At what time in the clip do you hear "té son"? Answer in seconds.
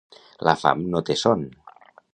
1.11-1.49